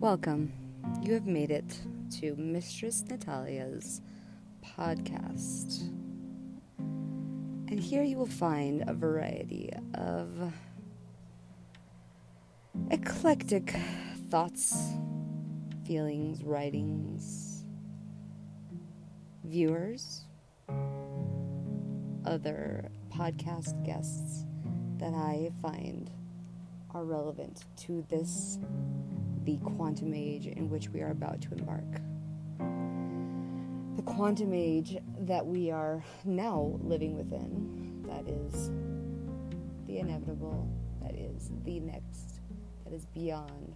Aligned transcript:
Welcome. 0.00 0.52
You 1.02 1.14
have 1.14 1.26
made 1.26 1.50
it 1.50 1.80
to 2.20 2.36
Mistress 2.36 3.02
Natalia's 3.08 4.00
podcast. 4.64 5.88
And 6.78 7.80
here 7.80 8.04
you 8.04 8.16
will 8.16 8.24
find 8.24 8.84
a 8.86 8.94
variety 8.94 9.72
of 9.94 10.52
eclectic 12.92 13.74
thoughts, 14.30 14.92
feelings, 15.84 16.44
writings, 16.44 17.64
viewers, 19.42 20.26
other 22.24 22.88
podcast 23.12 23.84
guests 23.84 24.44
that 24.98 25.12
I 25.12 25.50
find 25.60 26.08
are 26.94 27.04
relevant 27.04 27.64
to 27.78 28.04
this, 28.08 28.60
the 29.48 29.56
quantum 29.76 30.12
age 30.12 30.46
in 30.46 30.68
which 30.68 30.90
we 30.90 31.00
are 31.00 31.10
about 31.10 31.40
to 31.40 31.50
embark. 31.54 32.02
The 33.96 34.02
quantum 34.02 34.52
age 34.52 34.98
that 35.20 35.46
we 35.46 35.70
are 35.70 36.04
now 36.26 36.78
living 36.82 37.16
within, 37.16 38.04
that 38.06 38.28
is 38.28 38.70
the 39.86 40.00
inevitable, 40.00 40.68
that 41.00 41.14
is 41.14 41.50
the 41.64 41.80
next, 41.80 42.40
that 42.84 42.92
is 42.92 43.06
beyond. 43.06 43.74